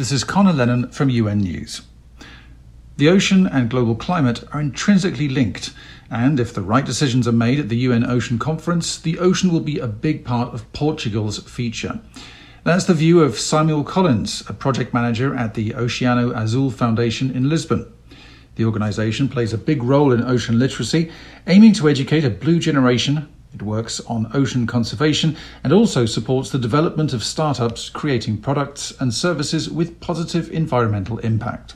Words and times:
This 0.00 0.12
is 0.12 0.24
Conor 0.24 0.54
Lennon 0.54 0.88
from 0.88 1.10
UN 1.10 1.40
News. 1.40 1.82
The 2.96 3.10
ocean 3.10 3.46
and 3.46 3.68
global 3.68 3.94
climate 3.94 4.42
are 4.50 4.58
intrinsically 4.58 5.28
linked, 5.28 5.74
and 6.10 6.40
if 6.40 6.54
the 6.54 6.62
right 6.62 6.86
decisions 6.86 7.28
are 7.28 7.32
made 7.32 7.60
at 7.60 7.68
the 7.68 7.76
UN 7.76 8.06
Ocean 8.06 8.38
Conference, 8.38 8.96
the 8.96 9.18
ocean 9.18 9.52
will 9.52 9.60
be 9.60 9.78
a 9.78 9.86
big 9.86 10.24
part 10.24 10.54
of 10.54 10.72
Portugal's 10.72 11.40
future. 11.40 12.00
That's 12.64 12.86
the 12.86 12.94
view 12.94 13.20
of 13.20 13.38
Samuel 13.38 13.84
Collins, 13.84 14.42
a 14.48 14.54
project 14.54 14.94
manager 14.94 15.34
at 15.34 15.52
the 15.52 15.72
Oceano 15.72 16.34
Azul 16.34 16.70
Foundation 16.70 17.30
in 17.30 17.50
Lisbon. 17.50 17.92
The 18.54 18.64
organisation 18.64 19.28
plays 19.28 19.52
a 19.52 19.58
big 19.58 19.82
role 19.82 20.12
in 20.12 20.24
ocean 20.24 20.58
literacy, 20.58 21.12
aiming 21.46 21.74
to 21.74 21.90
educate 21.90 22.24
a 22.24 22.30
blue 22.30 22.58
generation. 22.58 23.28
It 23.52 23.62
works 23.62 24.00
on 24.00 24.30
ocean 24.32 24.66
conservation 24.66 25.36
and 25.64 25.72
also 25.72 26.06
supports 26.06 26.50
the 26.50 26.58
development 26.58 27.12
of 27.12 27.24
startups 27.24 27.88
creating 27.88 28.38
products 28.38 28.92
and 29.00 29.12
services 29.12 29.68
with 29.68 30.00
positive 30.00 30.50
environmental 30.50 31.18
impact. 31.18 31.74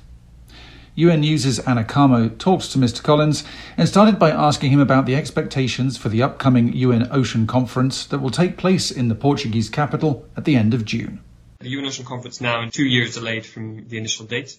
UN 0.97 1.23
News' 1.23 1.59
Ana 1.59 1.83
Carmo 1.83 2.39
talked 2.39 2.71
to 2.71 2.79
Mr. 2.79 3.03
Collins 3.03 3.43
and 3.77 3.89
started 3.89 4.17
by 4.17 4.31
asking 4.31 4.71
him 4.71 4.79
about 4.79 5.07
the 5.07 5.17
expectations 5.17 5.97
for 5.97 6.09
the 6.09 6.23
upcoming 6.23 6.73
UN 6.73 7.09
Ocean 7.11 7.49
Conference 7.49 8.07
that 8.07 8.21
will 8.21 8.31
take 8.31 8.57
place 8.57 8.93
in 8.93 9.09
the 9.09 9.17
Portuguese 9.17 9.69
capital 9.69 10.25
at 10.37 10.45
the 10.45 10.55
end 10.55 10.73
of 10.73 10.85
June. 10.85 11.19
The 11.59 11.71
UN 11.71 11.87
Ocean 11.87 12.05
Conference 12.05 12.41
now 12.41 12.69
two 12.71 12.85
years 12.85 13.15
delayed 13.15 13.45
from 13.45 13.89
the 13.89 13.99
initial 13.99 14.25
date. 14.25 14.57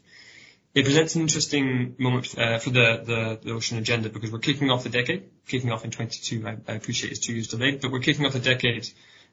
It 0.75 0.83
presents 0.83 1.15
an 1.15 1.21
interesting 1.21 1.95
moment 1.97 2.37
uh, 2.37 2.59
for 2.59 2.69
the, 2.69 3.01
the, 3.05 3.39
the, 3.41 3.51
ocean 3.53 3.77
agenda 3.77 4.09
because 4.09 4.29
we're 4.29 4.39
kicking 4.39 4.69
off 4.71 4.83
the 4.83 4.89
decade, 4.89 5.23
kicking 5.47 5.71
off 5.71 5.85
in 5.85 5.91
22. 5.91 6.45
I, 6.45 6.57
I 6.67 6.75
appreciate 6.75 7.11
it's 7.11 7.21
two 7.21 7.31
years 7.31 7.47
delayed, 7.47 7.79
but 7.79 7.91
we're 7.91 8.01
kicking 8.01 8.25
off 8.25 8.33
the 8.33 8.39
decade, 8.39 8.89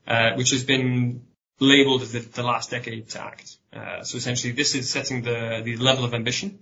uh, 0.06 0.34
which 0.36 0.50
has 0.50 0.62
been 0.62 1.26
labeled 1.58 2.02
as 2.02 2.12
the, 2.12 2.20
the 2.20 2.44
last 2.44 2.70
decade 2.70 3.08
to 3.10 3.20
act. 3.20 3.56
Uh, 3.72 4.04
so 4.04 4.18
essentially, 4.18 4.52
this 4.52 4.76
is 4.76 4.88
setting 4.88 5.22
the, 5.22 5.62
the 5.64 5.76
level 5.78 6.04
of 6.04 6.14
ambition 6.14 6.60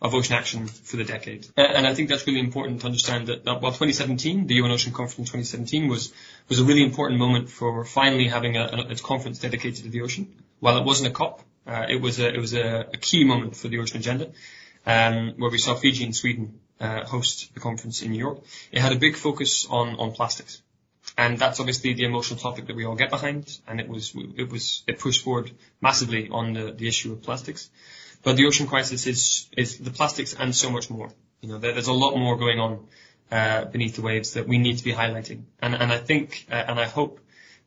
of 0.00 0.14
ocean 0.14 0.34
action 0.34 0.66
for 0.66 0.96
the 0.96 1.04
decade. 1.04 1.46
And 1.54 1.86
I 1.86 1.92
think 1.92 2.08
that's 2.08 2.26
really 2.26 2.40
important 2.40 2.80
to 2.80 2.86
understand 2.86 3.26
that, 3.26 3.44
that 3.44 3.60
while 3.60 3.72
2017, 3.72 4.46
the 4.46 4.54
UN 4.54 4.70
Ocean 4.70 4.94
Conference 4.94 5.18
in 5.18 5.24
2017 5.26 5.88
was, 5.88 6.10
was 6.48 6.58
a 6.58 6.64
really 6.64 6.82
important 6.82 7.20
moment 7.20 7.50
for 7.50 7.84
finally 7.84 8.28
having 8.28 8.56
a, 8.56 8.64
a, 8.64 8.92
a 8.92 8.96
conference 8.96 9.40
dedicated 9.40 9.84
to 9.84 9.90
the 9.90 10.00
ocean. 10.00 10.42
While 10.58 10.78
it 10.78 10.84
wasn't 10.84 11.10
a 11.10 11.12
COP, 11.12 11.42
uh, 11.66 11.86
it 11.88 12.00
was 12.00 12.18
a, 12.18 12.34
it 12.34 12.38
was 12.38 12.54
a, 12.54 12.86
a, 12.92 12.96
key 12.96 13.24
moment 13.24 13.56
for 13.56 13.68
the 13.68 13.78
ocean 13.78 13.98
agenda, 13.98 14.30
um, 14.86 15.34
where 15.36 15.50
we 15.50 15.58
saw 15.58 15.74
Fiji 15.74 16.04
and 16.04 16.14
Sweden 16.14 16.60
uh, 16.80 17.04
host 17.04 17.54
the 17.54 17.60
conference 17.60 18.02
in 18.02 18.10
New 18.10 18.18
York. 18.18 18.42
It 18.72 18.80
had 18.80 18.92
a 18.92 18.96
big 18.96 19.16
focus 19.16 19.66
on, 19.68 19.96
on 19.96 20.12
plastics. 20.12 20.60
And 21.16 21.38
that's 21.38 21.60
obviously 21.60 21.94
the 21.94 22.04
emotional 22.04 22.38
topic 22.38 22.66
that 22.66 22.76
we 22.76 22.84
all 22.84 22.94
get 22.94 23.10
behind, 23.10 23.58
and 23.66 23.80
it 23.80 23.88
was 23.88 24.14
it 24.36 24.50
was 24.50 24.82
it 24.86 24.98
pushed 24.98 25.24
forward 25.24 25.50
massively 25.80 26.28
on 26.30 26.54
the, 26.54 26.72
the 26.72 26.88
issue 26.88 27.12
of 27.12 27.22
plastics. 27.22 27.70
But 28.22 28.36
the 28.36 28.46
ocean 28.46 28.66
crisis 28.66 29.06
is 29.06 29.48
is 29.56 29.78
the 29.78 29.90
plastics 29.90 30.32
and 30.32 30.54
so 30.54 30.70
much 30.70 30.88
more. 30.90 31.10
You 31.40 31.50
know, 31.50 31.58
there, 31.58 31.72
there's 31.72 31.88
a 31.88 31.92
lot 31.92 32.16
more 32.16 32.36
going 32.36 32.60
on 32.60 32.86
uh, 33.30 33.64
beneath 33.64 33.96
the 33.96 34.02
waves 34.02 34.34
that 34.34 34.46
we 34.46 34.58
need 34.58 34.78
to 34.78 34.84
be 34.84 34.92
highlighting. 34.92 35.42
And 35.60 35.74
and 35.74 35.92
I 35.92 35.98
think 35.98 36.46
uh, 36.50 36.54
and 36.54 36.78
I 36.78 36.86
hope 36.86 37.20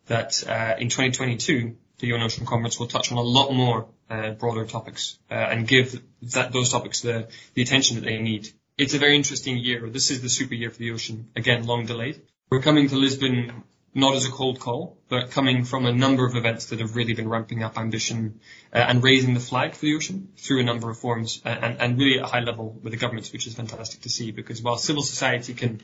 that 0.08 0.44
uh, 0.48 0.76
in 0.80 0.90
2022 0.90 1.76
the 2.00 2.08
UN 2.08 2.22
Ocean 2.22 2.46
Conference 2.46 2.80
will 2.80 2.88
touch 2.88 3.12
on 3.12 3.18
a 3.18 3.22
lot 3.22 3.52
more 3.52 3.88
uh, 4.10 4.32
broader 4.32 4.66
topics 4.66 5.18
uh, 5.32 5.34
and 5.34 5.68
give 5.68 6.02
that 6.34 6.52
those 6.52 6.70
topics 6.70 7.02
the 7.02 7.28
the 7.54 7.62
attention 7.62 7.96
that 7.96 8.06
they 8.06 8.20
need. 8.20 8.50
It's 8.78 8.94
a 8.94 9.00
very 9.00 9.16
interesting 9.16 9.58
year. 9.58 9.90
This 9.90 10.12
is 10.12 10.22
the 10.22 10.30
super 10.30 10.54
year 10.54 10.70
for 10.70 10.80
the 10.80 10.92
ocean. 10.92 11.30
Again, 11.36 11.66
long 11.66 11.86
delayed. 11.86 12.22
We're 12.50 12.62
coming 12.62 12.90
to 12.90 12.96
Lisbon 12.96 13.64
not 13.96 14.14
as 14.14 14.26
a 14.26 14.30
cold 14.30 14.60
call, 14.60 14.98
but 15.08 15.32
coming 15.32 15.64
from 15.64 15.86
a 15.86 15.92
number 15.94 16.26
of 16.26 16.36
events 16.36 16.66
that 16.68 16.82
have 16.82 16.98
really 16.98 17.14
been 17.14 17.30
ramping 17.30 17.64
up 17.64 17.78
ambition 17.78 18.42
uh, 18.74 18.78
and 18.78 19.02
raising 19.02 19.34
the 19.34 19.40
flag 19.40 19.74
for 19.74 19.86
the 19.86 19.96
ocean 19.96 20.28
through 20.36 20.60
a 20.60 20.64
number 20.64 20.90
of 20.90 20.98
forms 20.98 21.42
uh, 21.46 21.50
and, 21.50 21.80
and 21.80 21.98
really 21.98 22.20
at 22.20 22.26
a 22.26 22.28
high 22.28 22.42
level 22.42 22.78
with 22.84 22.92
the 22.92 22.98
governments, 22.98 23.32
which 23.32 23.48
is 23.48 23.56
fantastic 23.56 24.02
to 24.02 24.10
see 24.10 24.32
because 24.32 24.62
while 24.62 24.78
civil 24.78 25.02
society 25.02 25.54
can 25.54 25.82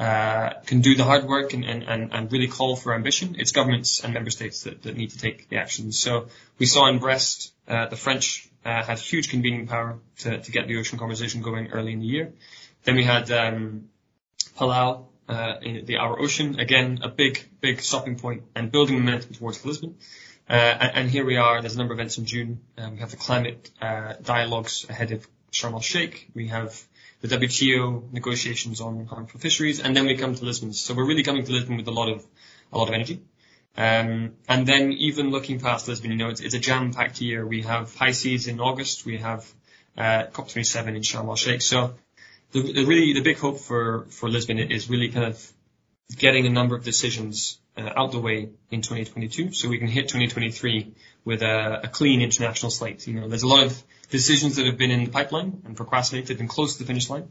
uh, 0.00 0.54
can 0.64 0.80
do 0.80 0.94
the 0.94 1.04
hard 1.04 1.26
work 1.26 1.52
and, 1.52 1.62
and, 1.62 2.10
and 2.10 2.32
really 2.32 2.48
call 2.48 2.74
for 2.74 2.94
ambition, 2.94 3.36
it's 3.38 3.52
governments 3.52 4.02
and 4.02 4.14
member 4.14 4.30
states 4.30 4.62
that, 4.62 4.82
that 4.82 4.96
need 4.96 5.10
to 5.10 5.18
take 5.18 5.50
the 5.50 5.56
action. 5.58 5.92
So 5.92 6.28
we 6.58 6.64
saw 6.64 6.88
in 6.88 7.00
Brest, 7.00 7.52
uh, 7.68 7.86
the 7.86 7.96
French 7.96 8.48
uh, 8.64 8.82
had 8.82 8.98
huge 8.98 9.28
convening 9.28 9.66
power 9.66 9.98
to, 10.20 10.40
to 10.40 10.50
get 10.50 10.68
the 10.68 10.78
ocean 10.78 10.98
conversation 10.98 11.42
going 11.42 11.68
early 11.72 11.92
in 11.92 12.00
the 12.00 12.06
year. 12.06 12.32
Then 12.84 12.96
we 12.96 13.04
had 13.04 13.30
um, 13.30 13.90
Palau 14.56 15.04
uh, 15.28 15.56
in 15.60 15.84
the 15.84 15.98
Our 15.98 16.18
Ocean. 16.18 16.58
Again, 16.58 17.00
a 17.02 17.10
big, 17.10 17.46
big 17.60 17.82
stopping 17.82 18.16
point 18.16 18.44
and 18.54 18.72
building 18.72 18.98
momentum 18.98 19.34
towards 19.34 19.62
Lisbon. 19.66 19.96
Uh, 20.48 20.54
and, 20.54 20.92
and, 20.94 21.10
here 21.10 21.26
we 21.26 21.36
are. 21.36 21.60
There's 21.60 21.74
a 21.74 21.78
number 21.78 21.92
of 21.92 22.00
events 22.00 22.16
in 22.16 22.24
June. 22.24 22.60
Um, 22.78 22.94
we 22.94 23.00
have 23.00 23.10
the 23.10 23.18
climate 23.18 23.70
uh, 23.82 24.14
dialogues 24.22 24.86
ahead 24.88 25.12
of 25.12 25.28
Sharm 25.52 25.74
el 25.74 25.80
Sheikh. 25.80 26.30
We 26.34 26.48
have 26.48 26.82
the 27.20 27.28
WTO 27.28 28.12
negotiations 28.12 28.80
on 28.80 29.06
harmful 29.06 29.40
fisheries, 29.40 29.80
and 29.80 29.94
then 29.94 30.06
we 30.06 30.16
come 30.16 30.34
to 30.34 30.44
Lisbon. 30.44 30.72
So 30.72 30.94
we're 30.94 31.06
really 31.06 31.22
coming 31.22 31.44
to 31.44 31.52
Lisbon 31.52 31.76
with 31.76 31.88
a 31.88 31.90
lot 31.90 32.08
of 32.08 32.24
a 32.72 32.78
lot 32.78 32.88
of 32.88 32.94
energy. 32.94 33.22
Um, 33.76 34.32
and 34.48 34.66
then 34.66 34.92
even 34.92 35.30
looking 35.30 35.60
past 35.60 35.88
Lisbon, 35.88 36.10
you 36.10 36.16
know, 36.16 36.28
it's, 36.28 36.40
it's 36.40 36.54
a 36.54 36.58
jam-packed 36.58 37.20
year. 37.20 37.46
We 37.46 37.62
have 37.62 37.94
high 37.94 38.10
seas 38.12 38.48
in 38.48 38.60
August. 38.60 39.06
We 39.06 39.18
have 39.18 39.50
uh, 39.96 40.24
COP27 40.32 40.88
in 40.88 41.02
Sharm 41.02 41.28
el 41.28 41.36
Sheikh. 41.36 41.62
So 41.62 41.94
the, 42.52 42.72
the 42.72 42.84
really 42.84 43.12
the 43.12 43.22
big 43.22 43.38
hope 43.38 43.60
for 43.60 44.06
for 44.10 44.28
Lisbon 44.28 44.58
is 44.58 44.90
really 44.90 45.08
kind 45.08 45.26
of 45.26 45.52
getting 46.16 46.46
a 46.46 46.50
number 46.50 46.74
of 46.74 46.84
decisions 46.84 47.58
uh, 47.76 47.90
out 47.96 48.12
the 48.12 48.18
way 48.18 48.48
in 48.70 48.82
2022, 48.82 49.52
so 49.52 49.68
we 49.68 49.78
can 49.78 49.86
hit 49.86 50.08
2023 50.08 50.92
with 51.24 51.42
a, 51.42 51.82
a, 51.84 51.88
clean 51.88 52.20
international 52.20 52.70
slate. 52.70 53.06
You 53.06 53.20
know, 53.20 53.28
there's 53.28 53.44
a 53.44 53.48
lot 53.48 53.64
of 53.64 53.82
decisions 54.10 54.56
that 54.56 54.66
have 54.66 54.76
been 54.76 54.90
in 54.90 55.04
the 55.04 55.10
pipeline 55.10 55.62
and 55.64 55.76
procrastinated 55.76 56.40
and 56.40 56.48
close 56.48 56.76
to 56.76 56.82
the 56.82 56.86
finish 56.86 57.08
line, 57.08 57.28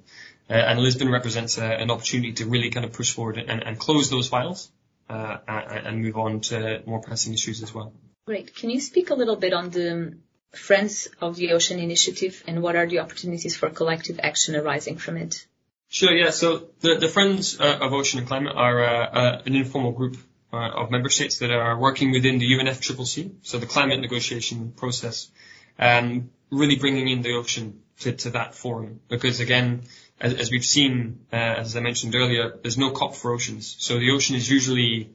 uh, 0.50 0.53
and 0.53 0.79
Lisbon 0.79 1.09
represents 1.09 1.57
a, 1.57 1.66
an 1.66 1.91
opportunity 1.91 2.34
to 2.34 2.45
really 2.45 2.69
kind 2.69 2.85
of 2.85 2.94
push 2.94 3.13
forward 3.13 3.38
and, 3.38 3.63
and 3.63 3.78
close 3.78 4.09
those 4.09 4.28
files 4.28 4.72
uh, 5.09 5.38
and 5.47 6.01
move 6.01 6.17
on 6.17 6.41
to 6.41 6.81
more 6.85 7.01
pressing 7.01 7.34
issues 7.34 7.62
as 7.63 7.73
well. 7.73 7.94
Great. 8.25 8.56
Can 8.56 8.69
you 8.69 8.79
speak 8.79 9.09
a 9.09 9.16
little 9.16 9.35
bit 9.35 9.53
on 9.53 9.69
the 9.69 10.17
Friends 10.51 11.07
of 11.22 11.35
the 11.35 11.51
Ocean 11.51 11.79
initiative 11.79 12.44
and 12.47 12.63
what 12.63 12.75
are 12.75 12.88
the 12.88 13.00
opportunities 13.00 13.56
for 13.56 13.69
collective 13.69 14.19
action 14.22 14.56
arising 14.56 14.97
from 14.97 15.17
it? 15.17 15.46
Sure, 15.90 16.11
yeah. 16.11 16.31
So 16.31 16.69
the, 16.81 16.96
the 16.96 17.07
Friends 17.07 17.59
uh, 17.59 17.79
of 17.81 17.94
Ocean 17.94 18.19
and 18.19 18.28
Climate 18.28 18.56
are 18.56 18.84
uh, 18.84 19.06
uh, 19.06 19.41
an 19.46 19.56
informal 19.56 19.91
group 19.91 20.17
uh, 20.51 20.57
of 20.57 20.91
member 20.91 21.09
states 21.09 21.40
that 21.40 21.51
are 21.51 21.78
working 21.78 22.11
within 22.11 22.40
the 22.40 22.51
UNFCCC, 22.51 23.35
so 23.44 23.59
the 23.59 23.66
climate 23.66 24.00
negotiation 24.00 24.72
process, 24.72 25.29
um, 25.79 26.29
really 26.51 26.75
bringing 26.75 27.07
in 27.07 27.22
the 27.22 27.34
ocean 27.34 27.81
to, 28.00 28.12
to 28.12 28.29
that 28.31 28.53
forum. 28.56 29.00
Because 29.07 29.40
again, 29.40 29.84
as, 30.19 30.34
as 30.34 30.51
we've 30.51 30.66
seen, 30.66 31.22
uh, 31.31 31.35
as 31.35 31.75
I 31.75 31.79
mentioned 31.79 32.16
earlier, 32.16 32.57
there's 32.62 32.78
no 32.78 32.91
COP 32.91 33.16
for 33.16 33.31
oceans. 33.31 33.75
So 33.79 34.00
the 34.00 34.12
ocean 34.12 34.35
is 34.35 34.50
usually 34.50 35.12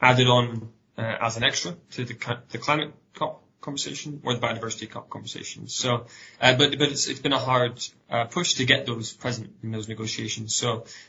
added 0.00 0.26
on 0.26 0.70
uh, 0.96 1.16
as 1.20 1.36
an 1.36 1.44
extra 1.44 1.76
to 1.92 2.04
the, 2.04 2.38
the 2.50 2.58
climate 2.58 2.92
COP 3.14 3.42
conversation 3.68 4.20
or 4.24 4.34
the 4.34 4.40
biodiversity 4.40 4.88
conversation. 5.16 5.68
So, 5.68 6.06
uh, 6.40 6.54
but 6.60 6.78
but 6.80 6.88
it's 6.94 7.06
it's 7.10 7.20
been 7.26 7.36
a 7.40 7.44
hard 7.50 7.74
uh, 8.10 8.24
push 8.24 8.54
to 8.54 8.64
get 8.72 8.86
those 8.86 9.12
present 9.24 9.48
in 9.62 9.70
those 9.70 9.88
negotiations. 9.94 10.56
So 10.56 10.68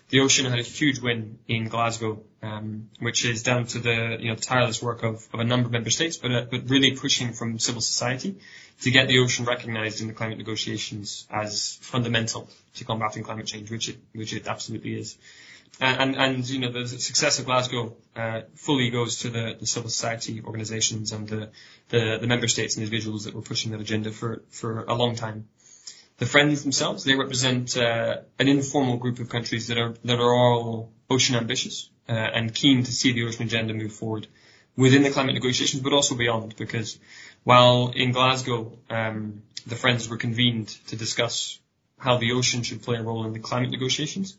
the 0.10 0.20
ocean 0.26 0.46
had 0.46 0.60
a 0.60 0.68
huge 0.80 1.00
win 1.00 1.40
in 1.48 1.70
Glasgow, 1.70 2.22
um, 2.44 2.90
which 3.00 3.26
is 3.26 3.44
down 3.44 3.66
to 3.74 3.80
the 3.80 4.18
you 4.20 4.30
know 4.30 4.36
tireless 4.36 4.82
work 4.82 5.04
of, 5.04 5.16
of 5.34 5.40
a 5.40 5.48
number 5.52 5.68
of 5.68 5.72
member 5.72 5.94
states, 6.00 6.18
but 6.18 6.32
uh, 6.32 6.46
but 6.52 6.70
really 6.70 6.92
pushing 7.04 7.34
from 7.34 7.60
civil 7.60 7.82
society 7.82 8.36
to 8.82 8.92
get 8.92 9.08
the 9.08 9.20
ocean 9.20 9.46
recognised 9.46 10.02
in 10.02 10.08
the 10.08 10.14
climate 10.14 10.38
negotiations 10.38 11.28
as 11.30 11.78
fundamental 11.82 12.50
to 12.76 12.86
combating 12.86 13.24
climate 13.24 13.48
change, 13.48 13.72
which 13.72 13.90
it 13.90 13.98
which 14.14 14.34
it 14.34 14.48
absolutely 14.48 14.94
is. 15.00 15.18
And, 15.82 16.18
and, 16.18 16.50
you 16.50 16.60
know, 16.60 16.72
the 16.72 16.88
success 16.88 17.40
of 17.40 17.46
Glasgow 17.46 17.96
uh, 18.16 18.42
fully 18.56 18.90
goes 18.90 19.20
to 19.20 19.30
the, 19.30 19.56
the 19.58 19.66
civil 19.66 19.90
society 19.90 20.42
organisations 20.44 21.14
and 21.14 21.28
the, 21.28 21.50
the, 21.88 22.18
the, 22.20 22.28
member 22.28 22.50
states 22.50 22.76
and 22.76 22.84
individuals 22.84 23.24
that 23.24 23.34
were 23.34 23.42
pushing 23.42 23.72
that 23.72 23.80
agenda 23.80 24.12
for, 24.12 24.44
for 24.50 24.84
a 24.84 24.94
long 24.94 25.16
time. 25.16 25.48
The 26.18 26.26
Friends 26.26 26.64
themselves, 26.64 27.06
they 27.06 27.16
represent 27.16 27.78
uh, 27.78 28.18
an 28.38 28.50
informal 28.50 28.98
group 28.98 29.20
of 29.20 29.30
countries 29.30 29.68
that 29.68 29.78
are 29.78 29.94
that 30.04 30.20
are 30.20 30.34
all 30.34 30.92
ocean 31.10 31.38
ambitious 31.38 31.90
uh, 32.10 32.12
and 32.12 32.54
keen 32.54 32.84
to 32.84 32.92
see 32.92 33.14
the 33.14 33.24
ocean 33.24 33.44
agenda 33.44 33.74
move 33.74 33.94
forward 33.94 34.28
within 34.76 35.04
the 35.04 35.12
climate 35.12 35.34
negotiations, 35.34 35.82
but 35.82 35.94
also 35.94 36.16
beyond. 36.16 36.58
Because 36.58 37.00
while 37.46 37.94
in 37.96 38.12
Glasgow 38.12 38.78
um, 38.90 39.44
the 39.66 39.78
Friends 39.78 40.10
were 40.10 40.18
convened 40.18 40.68
to 40.88 40.98
discuss 40.98 41.58
how 41.98 42.18
the 42.18 42.34
ocean 42.34 42.64
should 42.64 42.82
play 42.82 42.98
a 42.98 43.04
role 43.04 43.26
in 43.26 43.32
the 43.32 43.40
climate 43.40 43.72
negotiations, 43.72 44.38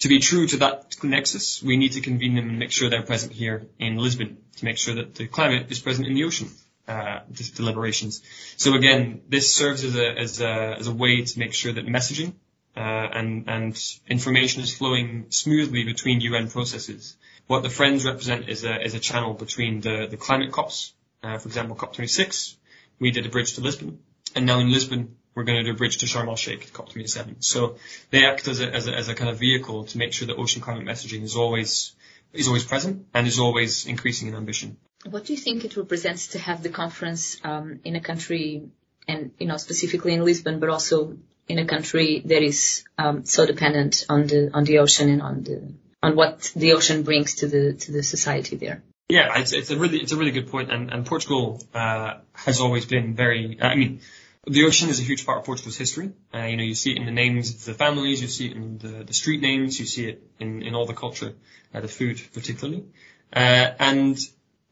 to 0.00 0.08
be 0.08 0.18
true 0.18 0.46
to 0.46 0.58
that 0.58 0.96
nexus, 1.02 1.62
we 1.62 1.76
need 1.76 1.92
to 1.92 2.00
convene 2.00 2.34
them 2.34 2.48
and 2.48 2.58
make 2.58 2.70
sure 2.70 2.90
they're 2.90 3.02
present 3.02 3.32
here 3.32 3.66
in 3.78 3.96
Lisbon 3.96 4.38
to 4.56 4.64
make 4.64 4.78
sure 4.78 4.94
that 4.96 5.14
the 5.14 5.26
climate 5.26 5.66
is 5.70 5.80
present 5.80 6.06
in 6.06 6.14
the 6.14 6.24
ocean 6.24 6.50
uh, 6.88 7.20
deliberations. 7.54 8.22
So 8.56 8.74
again, 8.74 9.22
this 9.28 9.54
serves 9.54 9.84
as 9.84 9.96
a, 9.96 10.18
as 10.18 10.40
a, 10.40 10.76
as 10.78 10.86
a 10.86 10.92
way 10.92 11.22
to 11.22 11.38
make 11.38 11.54
sure 11.54 11.72
that 11.72 11.86
messaging 11.86 12.34
uh, 12.76 12.80
and, 12.80 13.48
and 13.48 13.92
information 14.08 14.62
is 14.62 14.74
flowing 14.74 15.26
smoothly 15.30 15.84
between 15.84 16.20
UN 16.20 16.48
processes. 16.50 17.16
What 17.46 17.62
the 17.62 17.70
Friends 17.70 18.04
represent 18.04 18.48
is 18.48 18.64
a, 18.64 18.82
is 18.82 18.94
a 18.94 19.00
channel 19.00 19.34
between 19.34 19.80
the, 19.80 20.06
the 20.10 20.16
climate 20.16 20.52
COPs, 20.52 20.92
uh, 21.22 21.38
for 21.38 21.48
example, 21.48 21.76
COP26, 21.76 22.56
we 22.98 23.10
did 23.10 23.26
a 23.26 23.28
bridge 23.28 23.54
to 23.54 23.60
Lisbon, 23.60 23.98
and 24.34 24.46
now 24.46 24.58
in 24.58 24.70
Lisbon 24.70 25.16
we're 25.36 25.44
going 25.44 25.58
to 25.58 25.64
do 25.64 25.72
a 25.72 25.74
bridge 25.74 25.98
to 25.98 26.06
Sharm 26.06 26.28
el 26.28 26.36
Sheikh, 26.36 26.72
COP27. 26.72 27.44
So 27.44 27.76
they 28.10 28.24
act 28.24 28.48
as 28.48 28.60
a, 28.60 28.74
as 28.74 28.88
a, 28.88 28.94
as 28.94 29.08
a 29.08 29.14
kind 29.14 29.30
of 29.30 29.38
vehicle 29.38 29.84
to 29.84 29.98
make 29.98 30.14
sure 30.14 30.26
that 30.26 30.36
ocean 30.36 30.62
climate 30.62 30.86
messaging 30.86 31.22
is 31.22 31.36
always 31.36 31.94
is 32.32 32.48
always 32.48 32.64
present 32.64 33.06
and 33.14 33.26
is 33.26 33.38
always 33.38 33.86
increasing 33.86 34.28
in 34.28 34.34
ambition. 34.34 34.78
What 35.04 35.26
do 35.26 35.32
you 35.34 35.38
think 35.38 35.64
it 35.64 35.76
represents 35.76 36.28
to 36.28 36.38
have 36.38 36.62
the 36.62 36.70
conference 36.70 37.38
um, 37.44 37.80
in 37.84 37.96
a 37.96 38.00
country, 38.00 38.70
and 39.06 39.30
you 39.38 39.46
know 39.46 39.58
specifically 39.58 40.14
in 40.14 40.24
Lisbon, 40.24 40.58
but 40.58 40.70
also 40.70 41.16
in 41.48 41.58
a 41.58 41.66
country 41.66 42.22
that 42.24 42.42
is 42.42 42.84
um, 42.98 43.24
so 43.24 43.46
dependent 43.46 44.06
on 44.08 44.26
the 44.26 44.50
on 44.52 44.64
the 44.64 44.78
ocean 44.78 45.10
and 45.10 45.22
on 45.22 45.44
the 45.44 45.72
on 46.02 46.16
what 46.16 46.50
the 46.56 46.72
ocean 46.72 47.02
brings 47.02 47.36
to 47.36 47.46
the 47.46 47.74
to 47.74 47.92
the 47.92 48.02
society 48.02 48.56
there? 48.56 48.82
Yeah, 49.08 49.38
it's, 49.38 49.52
it's 49.52 49.70
a 49.70 49.76
really 49.76 49.98
it's 49.98 50.12
a 50.12 50.16
really 50.16 50.32
good 50.32 50.50
point, 50.50 50.72
and 50.72 50.90
and 50.90 51.06
Portugal 51.06 51.62
uh, 51.74 52.14
has 52.32 52.60
always 52.60 52.86
been 52.86 53.14
very. 53.14 53.58
I 53.60 53.76
mean, 53.76 54.00
the 54.46 54.64
ocean 54.64 54.88
is 54.88 55.00
a 55.00 55.02
huge 55.02 55.26
part 55.26 55.38
of 55.38 55.44
Portugal's 55.44 55.76
history. 55.76 56.12
Uh, 56.32 56.44
you 56.44 56.56
know, 56.56 56.62
you 56.62 56.74
see 56.74 56.92
it 56.92 56.98
in 56.98 57.04
the 57.04 57.12
names 57.12 57.50
of 57.50 57.64
the 57.64 57.74
families, 57.74 58.22
you 58.22 58.28
see 58.28 58.46
it 58.46 58.56
in 58.56 58.78
the, 58.78 59.04
the 59.04 59.12
street 59.12 59.40
names, 59.40 59.78
you 59.80 59.86
see 59.86 60.06
it 60.06 60.22
in, 60.38 60.62
in 60.62 60.74
all 60.74 60.86
the 60.86 60.94
culture, 60.94 61.34
uh, 61.74 61.80
the 61.80 61.88
food 61.88 62.20
particularly. 62.32 62.84
Uh, 63.32 63.72
and 63.78 64.18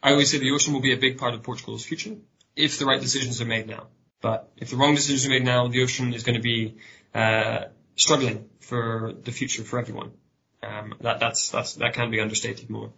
I 0.03 0.13
always 0.13 0.31
say 0.31 0.39
the 0.39 0.53
ocean 0.53 0.75
will 0.75 0.81
be 0.81 0.93
a 0.93 0.97
big 0.97 1.19
part 1.19 1.35
of 1.35 1.43
Portugal's 1.43 1.85
future 1.85 2.17
if 2.55 2.79
the 2.79 2.87
right 2.87 3.01
decisions 3.01 3.41
are 3.41 3.47
made 3.47 3.67
now. 3.67 3.89
But 4.21 4.51
if 4.57 4.71
the 4.71 4.77
wrong 4.77 4.95
decisions 4.95 5.27
are 5.27 5.31
made 5.31 5.45
now, 5.45 5.69
the 5.69 5.83
ocean 5.83 6.15
is 6.15 6.23
going 6.23 6.37
to 6.37 6.43
be 6.43 6.77
uh, 7.15 7.65
struggling 7.97 8.49
for 8.61 9.13
the 9.23 9.33
future 9.33 9.65
for 9.65 9.79
everyone. 9.79 10.13
Um, 10.63 10.95
that 11.01 11.21
that's 11.21 11.51
that's 11.51 11.75
that 11.75 11.93
can 11.93 12.11
be 12.11 12.21
understated 12.21 12.71
more. 12.71 12.93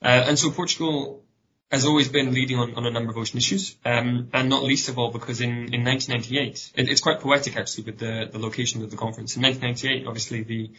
Uh, 0.00 0.06
and 0.28 0.38
so 0.38 0.50
Portugal 0.50 1.24
has 1.70 1.84
always 1.84 2.08
been 2.08 2.32
leading 2.32 2.58
on, 2.58 2.74
on 2.74 2.86
a 2.86 2.90
number 2.90 3.10
of 3.10 3.18
ocean 3.18 3.38
issues, 3.38 3.76
um, 3.84 4.28
and 4.32 4.48
not 4.48 4.62
least 4.62 4.88
of 4.88 4.98
all 4.98 5.10
because 5.10 5.40
in, 5.40 5.74
in 5.74 5.84
1998, 5.84 6.72
it, 6.74 6.88
it's 6.88 7.00
quite 7.00 7.20
poetic 7.20 7.56
actually 7.56 7.84
with 7.84 7.98
the, 7.98 8.28
the 8.32 8.38
location 8.38 8.82
of 8.82 8.90
the 8.90 8.96
conference. 8.96 9.36
In 9.36 9.42
1998, 9.42 10.06
obviously 10.06 10.42
the 10.42 10.70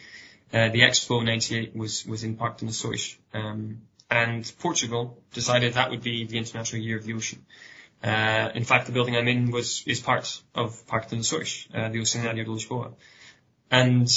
uh, 0.52 0.68
the 0.70 0.80
Expo 0.80 1.24
98 1.24 1.76
was 1.76 2.04
was 2.06 2.24
in 2.24 2.36
Parque 2.36 2.58
de 2.58 2.66
um, 3.34 3.82
and 4.10 4.52
Portugal 4.58 5.16
decided 5.32 5.74
that 5.74 5.90
would 5.90 6.02
be 6.02 6.24
the 6.26 6.38
International 6.38 6.82
Year 6.82 6.96
of 6.96 7.04
the 7.04 7.14
Ocean. 7.14 7.46
Uh, 8.02 8.50
in 8.54 8.64
fact, 8.64 8.86
the 8.86 8.92
building 8.92 9.16
I'm 9.16 9.28
in 9.28 9.52
was 9.52 9.84
is 9.86 10.00
part 10.00 10.42
of 10.54 10.86
Parque 10.88 11.08
de 11.08 11.16
Nações, 11.16 11.68
uh, 11.72 11.88
the 11.90 12.00
Oceanário 12.00 12.44
de 12.44 12.50
Lisboa, 12.50 12.94
and 13.70 14.08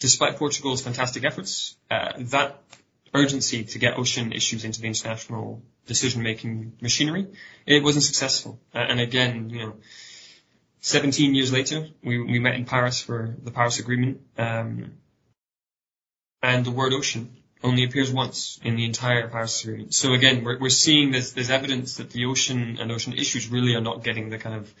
despite 0.00 0.36
Portugal's 0.36 0.82
fantastic 0.82 1.24
efforts, 1.24 1.76
uh, 1.90 2.12
that 2.18 2.60
urgency 3.14 3.64
to 3.64 3.78
get 3.78 3.98
ocean 3.98 4.32
issues 4.32 4.64
into 4.64 4.80
the 4.80 4.86
international 4.86 5.62
decision-making 5.86 6.72
machinery, 6.80 7.26
it 7.66 7.82
wasn't 7.82 8.04
successful. 8.04 8.60
Uh, 8.74 8.78
and 8.78 9.00
again, 9.00 9.50
you 9.50 9.58
know, 9.60 9.74
17 10.80 11.34
years 11.34 11.52
later, 11.52 11.88
we, 12.02 12.20
we 12.22 12.38
met 12.38 12.54
in 12.54 12.64
Paris 12.64 13.00
for 13.00 13.34
the 13.42 13.50
Paris 13.50 13.80
Agreement, 13.80 14.20
um, 14.38 14.92
and 16.42 16.64
the 16.64 16.70
word 16.70 16.92
ocean 16.92 17.36
only 17.62 17.84
appears 17.84 18.12
once 18.12 18.60
in 18.62 18.76
the 18.76 18.84
entire 18.84 19.28
Paris 19.28 19.62
Agreement. 19.62 19.94
So 19.94 20.12
again, 20.12 20.44
we're, 20.44 20.58
we're 20.58 20.68
seeing 20.68 21.10
there's, 21.10 21.32
there's 21.32 21.50
evidence 21.50 21.96
that 21.96 22.10
the 22.10 22.26
ocean 22.26 22.78
and 22.80 22.92
ocean 22.92 23.14
issues 23.14 23.48
really 23.48 23.74
are 23.74 23.80
not 23.80 24.04
getting 24.04 24.28
the 24.28 24.38
kind 24.38 24.54
of 24.54 24.72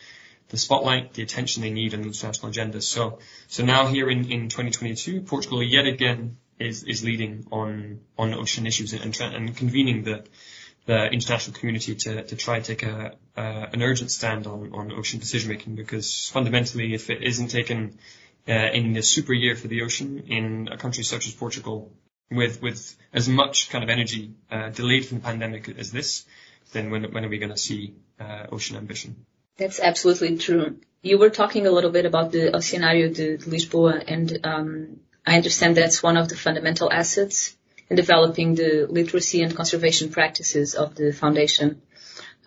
the 0.48 0.58
spotlight, 0.58 1.14
the 1.14 1.22
attention 1.22 1.62
they 1.62 1.70
need 1.70 1.94
on 1.94 2.02
the 2.02 2.06
international 2.06 2.50
agenda. 2.50 2.80
So, 2.80 3.18
so 3.48 3.64
now 3.64 3.86
here 3.86 4.08
in, 4.08 4.30
in 4.30 4.48
2022, 4.48 5.22
Portugal 5.22 5.62
yet 5.62 5.86
again 5.86 6.36
is, 6.58 6.82
is 6.84 7.04
leading 7.04 7.46
on, 7.50 8.00
on 8.18 8.34
ocean 8.34 8.66
issues 8.66 8.92
and, 8.92 9.18
and, 9.20 9.34
and 9.34 9.56
convening 9.56 10.04
the, 10.04 10.24
the 10.86 11.06
international 11.06 11.56
community 11.56 11.94
to, 11.94 12.22
to 12.22 12.36
try 12.36 12.56
and 12.56 12.64
take 12.64 12.82
a, 12.82 13.12
uh, 13.36 13.66
an 13.72 13.82
urgent 13.82 14.10
stand 14.10 14.46
on, 14.46 14.72
on 14.72 14.92
ocean 14.92 15.20
decision 15.20 15.50
making 15.50 15.74
because 15.74 16.28
fundamentally 16.28 16.94
if 16.94 17.10
it 17.10 17.22
isn't 17.22 17.48
taken 17.48 17.98
uh, 18.48 18.52
in 18.52 18.92
the 18.92 19.02
super 19.02 19.32
year 19.32 19.56
for 19.56 19.68
the 19.68 19.82
ocean 19.82 20.24
in 20.28 20.68
a 20.70 20.76
country 20.76 21.02
such 21.02 21.26
as 21.26 21.34
Portugal 21.34 21.92
with, 22.30 22.62
with 22.62 22.96
as 23.12 23.28
much 23.28 23.70
kind 23.70 23.84
of 23.84 23.90
energy 23.90 24.34
uh, 24.50 24.70
delayed 24.70 25.06
from 25.06 25.18
the 25.18 25.24
pandemic 25.24 25.68
as 25.78 25.92
this, 25.92 26.24
then 26.72 26.90
when, 26.90 27.12
when 27.12 27.24
are 27.24 27.28
we 27.28 27.38
going 27.38 27.52
to 27.52 27.58
see 27.58 27.94
uh, 28.20 28.46
ocean 28.50 28.76
ambition? 28.76 29.26
That's 29.56 29.80
absolutely 29.80 30.36
true. 30.38 30.78
You 31.02 31.18
were 31.18 31.30
talking 31.30 31.66
a 31.66 31.70
little 31.70 31.90
bit 31.90 32.04
about 32.04 32.32
the 32.32 32.50
Oceanário 32.52 33.14
de 33.14 33.38
Lisboa, 33.38 34.02
and 34.06 34.38
um, 34.44 35.00
I 35.26 35.36
understand 35.36 35.76
that's 35.76 36.02
one 36.02 36.16
of 36.16 36.28
the 36.28 36.36
fundamental 36.36 36.92
assets 36.92 37.56
in 37.90 37.96
developing 37.96 38.54
the 38.54 38.86
literacy 38.88 39.42
and 39.42 39.54
conservation 39.54 40.10
practices 40.10 40.74
of 40.74 40.94
the 40.94 41.12
foundation. 41.12 41.82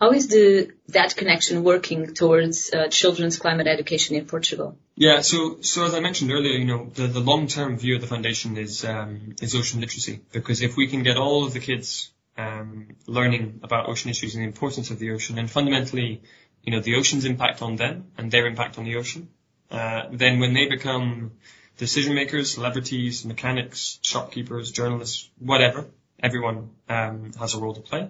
How 0.00 0.12
is 0.12 0.28
the 0.28 0.70
that 0.88 1.14
connection 1.14 1.62
working 1.62 2.14
towards 2.14 2.72
uh, 2.72 2.88
children's 2.88 3.38
climate 3.38 3.66
education 3.66 4.16
in 4.16 4.24
Portugal? 4.24 4.78
Yeah, 4.96 5.20
so 5.20 5.60
so 5.60 5.84
as 5.84 5.94
I 5.94 6.00
mentioned 6.00 6.32
earlier, 6.32 6.56
you 6.58 6.64
know, 6.64 6.90
the, 6.94 7.06
the 7.06 7.20
long 7.20 7.48
term 7.48 7.76
view 7.76 7.96
of 7.96 8.00
the 8.00 8.06
foundation 8.06 8.56
is 8.56 8.82
um, 8.82 9.34
is 9.42 9.54
ocean 9.54 9.80
literacy 9.80 10.20
because 10.32 10.62
if 10.62 10.74
we 10.74 10.86
can 10.86 11.02
get 11.02 11.18
all 11.18 11.44
of 11.44 11.52
the 11.52 11.60
kids 11.60 12.10
um, 12.38 12.96
learning 13.06 13.60
about 13.62 13.90
ocean 13.90 14.10
issues 14.10 14.34
and 14.34 14.42
the 14.42 14.46
importance 14.46 14.90
of 14.90 14.98
the 14.98 15.10
ocean, 15.10 15.38
and 15.38 15.50
fundamentally, 15.50 16.22
you 16.62 16.72
know, 16.72 16.80
the 16.80 16.94
ocean's 16.94 17.26
impact 17.26 17.60
on 17.60 17.76
them 17.76 18.06
and 18.16 18.30
their 18.30 18.46
impact 18.46 18.78
on 18.78 18.84
the 18.84 18.96
ocean, 18.96 19.28
uh, 19.70 20.04
then 20.10 20.40
when 20.40 20.54
they 20.54 20.66
become 20.66 21.32
decision 21.80 22.14
makers, 22.14 22.52
celebrities, 22.52 23.24
mechanics, 23.24 23.98
shopkeepers, 24.02 24.70
journalists, 24.70 25.30
whatever, 25.38 25.86
everyone 26.22 26.68
um, 26.90 27.32
has 27.38 27.54
a 27.54 27.58
role 27.58 27.72
to 27.72 27.80
play. 27.80 28.06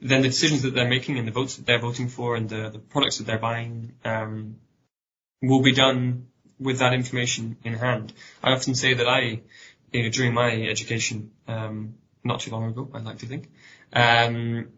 Then 0.00 0.22
the 0.22 0.28
decisions 0.28 0.62
that 0.62 0.74
they're 0.74 0.88
making 0.88 1.18
and 1.18 1.28
the 1.28 1.32
votes 1.32 1.56
that 1.56 1.66
they're 1.66 1.78
voting 1.78 2.08
for 2.08 2.36
and 2.36 2.48
the, 2.48 2.70
the 2.70 2.78
products 2.78 3.18
that 3.18 3.26
they're 3.26 3.38
buying 3.38 3.92
um, 4.06 4.56
will 5.42 5.60
be 5.62 5.72
done 5.72 6.28
with 6.58 6.78
that 6.78 6.94
information 6.94 7.58
in 7.62 7.74
hand. 7.74 8.14
I 8.42 8.52
often 8.52 8.74
say 8.74 8.94
that 8.94 9.06
I, 9.06 9.42
you 9.92 10.02
know, 10.04 10.08
during 10.08 10.32
my 10.32 10.50
education, 10.50 11.32
um, 11.46 11.96
not 12.24 12.40
too 12.40 12.50
long 12.50 12.70
ago, 12.70 12.88
I'd 12.94 13.04
like 13.04 13.18
to 13.18 13.26
think, 13.26 13.50
um, 13.92 14.68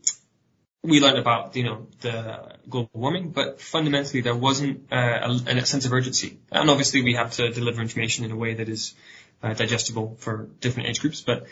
we 0.85 1.01
learned 1.01 1.19
about, 1.19 1.57
you 1.57 1.65
know, 1.65 1.87
the 2.03 2.57
global 2.69 2.91
warming, 2.93 3.31
but 3.31 3.61
fundamentally 3.61 4.21
there 4.21 4.35
wasn't 4.35 4.93
uh, 4.93 5.31
a, 5.47 5.57
a, 5.57 5.67
sense 5.67 5.87
of 5.87 5.93
urgency. 5.93 6.39
And 6.53 6.69
obviously 6.69 7.03
we 7.03 7.15
have 7.15 7.33
to 7.33 7.51
deliver 7.51 7.81
information 7.81 8.27
in 8.27 8.31
a 8.31 8.37
way 8.37 8.55
that 8.55 8.69
is 8.69 8.95
uh, 9.43 9.55
digestible 9.55 10.17
for 10.19 10.49
different 10.61 10.91
age 10.91 11.01
groups, 11.01 11.23
but 11.23 11.47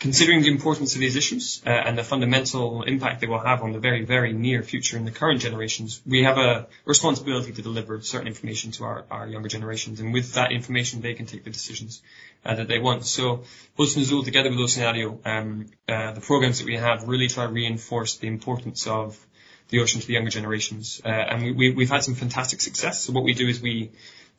considering 0.00 0.42
the 0.42 0.48
importance 0.48 0.94
of 0.94 1.00
these 1.00 1.16
issues 1.16 1.62
uh, 1.66 1.70
and 1.70 1.96
the 1.96 2.04
fundamental 2.04 2.82
impact 2.82 3.20
they 3.20 3.26
will 3.26 3.38
have 3.38 3.62
on 3.62 3.72
the 3.72 3.78
very, 3.78 4.04
very 4.04 4.32
near 4.32 4.62
future 4.62 4.96
in 4.96 5.04
the 5.04 5.10
current 5.10 5.40
generations, 5.40 6.00
we 6.04 6.24
have 6.24 6.36
a 6.36 6.66
responsibility 6.84 7.52
to 7.52 7.62
deliver 7.62 8.00
certain 8.00 8.26
information 8.26 8.70
to 8.72 8.84
our, 8.84 9.04
our 9.10 9.26
younger 9.26 9.48
generations. 9.48 10.00
And 10.00 10.12
with 10.12 10.34
that 10.34 10.52
information, 10.52 11.00
they 11.00 11.14
can 11.14 11.26
take 11.26 11.44
the 11.44 11.50
decisions 11.50 12.02
uh, 12.44 12.54
that 12.56 12.68
they 12.68 12.78
want. 12.78 13.06
So 13.06 13.44
Ocean 13.78 14.02
Azul, 14.02 14.24
together 14.24 14.50
with 14.50 14.58
Oceanário, 14.58 15.18
um, 15.24 15.66
uh, 15.88 16.12
the 16.12 16.20
programs 16.20 16.58
that 16.58 16.66
we 16.66 16.76
have 16.76 17.08
really 17.08 17.28
try 17.28 17.46
to 17.46 17.52
reinforce 17.52 18.16
the 18.16 18.26
importance 18.26 18.86
of 18.86 19.18
the 19.68 19.80
ocean 19.80 20.00
to 20.00 20.06
the 20.06 20.12
younger 20.12 20.30
generations. 20.30 21.00
Uh, 21.04 21.08
and 21.08 21.42
we, 21.42 21.52
we, 21.52 21.70
we've 21.72 21.90
had 21.90 22.02
some 22.04 22.14
fantastic 22.14 22.60
success. 22.60 23.00
So 23.00 23.12
what 23.12 23.24
we 23.24 23.32
do 23.32 23.48
is 23.48 23.60
we, 23.60 23.92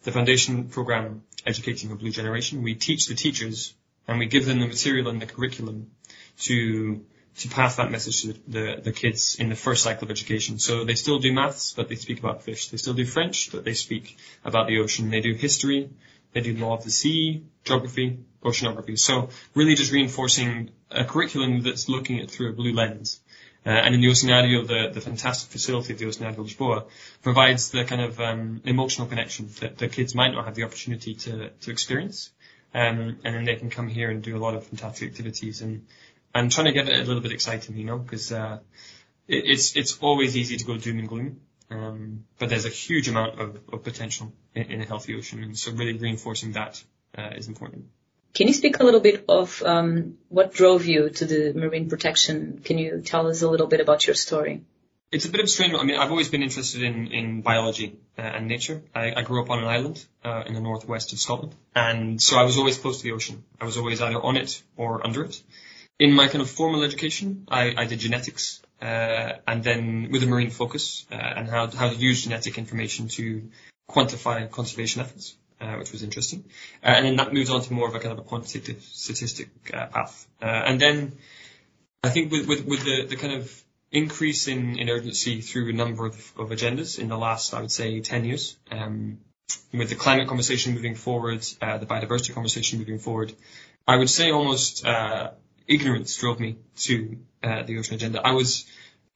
the 0.03 0.11
foundation 0.11 0.65
program 0.65 1.23
Educating 1.45 1.91
a 1.91 1.95
Blue 1.95 2.09
Generation, 2.09 2.63
we 2.63 2.73
teach 2.73 3.05
the 3.05 3.13
teachers 3.13 3.75
and 4.07 4.19
we 4.19 4.25
give 4.25 4.45
them 4.45 4.59
the 4.59 4.67
material 4.67 5.07
and 5.07 5.21
the 5.21 5.25
curriculum 5.25 5.91
to 6.39 7.05
to 7.37 7.49
pass 7.49 7.75
that 7.75 7.91
message 7.91 8.21
to 8.21 8.33
the, 8.47 8.79
the 8.81 8.93
kids 8.93 9.35
in 9.35 9.49
the 9.49 9.55
first 9.55 9.83
cycle 9.83 10.05
of 10.05 10.11
education. 10.11 10.57
So 10.57 10.85
they 10.85 10.95
still 10.95 11.19
do 11.19 11.33
maths, 11.33 11.73
but 11.73 11.89
they 11.89 11.95
speak 11.95 12.19
about 12.19 12.43
fish. 12.43 12.69
They 12.69 12.77
still 12.77 12.93
do 12.93 13.05
French, 13.05 13.51
but 13.51 13.65
they 13.65 13.73
speak 13.73 14.17
about 14.45 14.67
the 14.67 14.79
ocean. 14.79 15.09
They 15.09 15.19
do 15.19 15.33
history, 15.33 15.89
they 16.31 16.41
do 16.41 16.55
law 16.55 16.77
of 16.77 16.85
the 16.85 16.91
sea, 16.91 17.43
geography, 17.65 18.19
oceanography. 18.41 18.97
So 18.97 19.29
really 19.53 19.75
just 19.75 19.91
reinforcing 19.91 20.69
a 20.89 21.03
curriculum 21.03 21.61
that's 21.61 21.89
looking 21.89 22.21
at 22.21 22.31
through 22.31 22.51
a 22.51 22.53
blue 22.53 22.73
lens. 22.73 23.19
Uh, 23.65 23.69
and 23.69 23.95
in 23.95 24.01
the 24.01 24.07
Oceanário, 24.07 24.67
the, 24.67 24.91
the 24.93 25.01
fantastic 25.01 25.51
facility 25.51 25.93
of 25.93 25.99
the 25.99 26.05
Oceanário 26.05 26.37
Lisboa 26.37 26.85
provides 27.23 27.71
the 27.71 27.83
kind 27.83 28.01
of 28.01 28.19
um, 28.19 28.61
emotional 28.63 29.07
connection 29.07 29.49
that 29.59 29.79
the 29.79 29.87
kids 29.87 30.13
might 30.13 30.31
not 30.31 30.45
have 30.45 30.53
the 30.53 30.63
opportunity 30.63 31.15
to, 31.15 31.49
to 31.49 31.71
experience. 31.71 32.29
Um, 32.75 33.19
and 33.23 33.33
then 33.33 33.45
they 33.45 33.55
can 33.55 33.69
come 33.69 33.87
here 33.87 34.11
and 34.11 34.21
do 34.21 34.35
a 34.35 34.41
lot 34.45 34.53
of 34.53 34.67
fantastic 34.67 35.09
activities 35.09 35.61
and, 35.61 35.85
and 36.33 36.51
trying 36.51 36.65
to 36.65 36.73
get 36.73 36.89
it 36.89 36.99
a 36.99 37.05
little 37.05 37.21
bit 37.21 37.31
exciting, 37.31 37.77
you 37.77 37.85
know, 37.85 37.97
because, 37.97 38.33
uh, 38.33 38.59
it, 39.29 39.43
it's, 39.45 39.77
it's 39.77 39.97
always 39.99 40.35
easy 40.35 40.57
to 40.57 40.65
go 40.65 40.77
doom 40.77 40.99
and 40.99 41.07
gloom. 41.07 41.39
Um, 41.71 42.25
but 42.37 42.49
there's 42.49 42.65
a 42.65 42.69
huge 42.69 43.07
amount 43.07 43.39
of, 43.39 43.59
of 43.71 43.83
potential 43.83 44.33
in, 44.53 44.63
in, 44.63 44.81
a 44.81 44.85
healthy 44.85 45.15
ocean. 45.15 45.41
And 45.41 45.57
so 45.57 45.71
really 45.71 45.97
reinforcing 45.97 46.51
that, 46.51 46.83
uh, 47.17 47.29
is 47.37 47.47
important. 47.47 47.85
Can 48.33 48.47
you 48.47 48.53
speak 48.53 48.81
a 48.81 48.83
little 48.83 48.99
bit 48.99 49.23
of 49.29 49.63
um, 49.63 50.17
what 50.27 50.53
drove 50.53 50.85
you 50.85 51.09
to 51.09 51.25
the 51.25 51.53
marine 51.53 51.89
protection? 51.89 52.59
Can 52.61 52.77
you 52.77 53.01
tell 53.05 53.27
us 53.27 53.41
a 53.41 53.49
little 53.49 53.67
bit 53.67 53.79
about 53.79 54.05
your 54.05 54.15
story? 54.15 54.63
It's 55.11 55.25
a 55.25 55.29
bit 55.29 55.39
of 55.39 55.45
a 55.45 55.47
strange. 55.47 55.73
I 55.73 55.83
mean, 55.83 55.97
I've 55.97 56.09
always 56.11 56.29
been 56.29 56.43
interested 56.43 56.81
in, 56.81 57.07
in 57.07 57.41
biology 57.41 57.99
uh, 58.17 58.21
and 58.21 58.47
nature. 58.47 58.81
I, 58.93 59.13
I 59.15 59.21
grew 59.21 59.41
up 59.41 59.49
on 59.49 59.59
an 59.59 59.65
island 59.65 60.03
uh, 60.23 60.43
in 60.45 60.53
the 60.53 60.59
northwest 60.59 61.13
of 61.13 61.19
Scotland, 61.19 61.55
and 61.75 62.21
so 62.21 62.37
I 62.37 62.43
was 62.43 62.57
always 62.57 62.77
close 62.77 62.97
to 62.97 63.03
the 63.03 63.11
ocean. 63.11 63.43
I 63.61 63.65
was 63.65 63.77
always 63.77 64.01
either 64.01 64.21
on 64.21 64.35
it 64.35 64.61
or 64.75 65.05
under 65.05 65.23
it. 65.23 65.41
In 65.99 66.11
my 66.13 66.27
kind 66.27 66.41
of 66.41 66.49
formal 66.49 66.83
education, 66.83 67.45
I, 67.47 67.73
I 67.77 67.85
did 67.85 67.99
genetics, 67.99 68.61
uh, 68.81 69.33
and 69.47 69.63
then 69.63 70.09
with 70.11 70.23
a 70.23 70.25
marine 70.25 70.49
focus, 70.49 71.05
uh, 71.11 71.15
and 71.15 71.47
how, 71.47 71.67
how 71.67 71.89
to 71.89 71.95
use 71.95 72.23
genetic 72.23 72.57
information 72.57 73.07
to 73.09 73.49
quantify 73.89 74.49
conservation 74.49 75.01
efforts, 75.01 75.37
uh, 75.61 75.75
which 75.75 75.91
was 75.91 76.03
interesting. 76.03 76.43
Uh, 76.83 76.87
and 76.87 77.05
then 77.05 77.15
that 77.17 77.31
moves 77.31 77.49
on 77.49 77.61
to 77.61 77.71
more 77.71 77.87
of 77.87 77.95
a 77.95 77.99
kind 77.99 78.11
of 78.11 78.19
a 78.19 78.23
quantitative 78.23 78.81
statistic 78.83 79.49
uh, 79.73 79.85
path. 79.85 80.27
Uh, 80.41 80.45
and 80.45 80.81
then 80.81 81.13
I 82.03 82.09
think 82.09 82.31
with, 82.31 82.47
with, 82.47 82.65
with 82.65 82.83
the, 82.83 83.05
the 83.05 83.15
kind 83.15 83.33
of 83.33 83.64
increase 83.91 84.47
in, 84.47 84.77
in 84.77 84.89
urgency 84.89 85.41
through 85.41 85.69
a 85.69 85.73
number 85.73 86.05
of, 86.05 86.15
of 86.37 86.49
agendas 86.49 86.99
in 86.99 87.07
the 87.07 87.17
last, 87.17 87.53
I 87.53 87.61
would 87.61 87.71
say, 87.71 87.99
10 88.01 88.25
years, 88.25 88.57
um, 88.71 89.19
with 89.73 89.89
the 89.89 89.95
climate 89.95 90.27
conversation 90.27 90.73
moving 90.73 90.95
forward, 90.95 91.45
uh, 91.61 91.77
the 91.77 91.85
biodiversity 91.85 92.33
conversation 92.33 92.79
moving 92.79 92.99
forward, 92.99 93.33
I 93.87 93.97
would 93.97 94.09
say 94.09 94.31
almost 94.31 94.85
uh, 94.85 95.31
ignorance 95.67 96.17
drove 96.17 96.39
me 96.39 96.57
to 96.77 97.17
uh, 97.43 97.63
the 97.63 97.77
ocean 97.77 97.95
agenda. 97.95 98.25
I 98.25 98.31
was 98.31 98.65